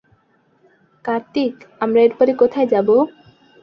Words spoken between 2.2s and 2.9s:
কোথায় যাব?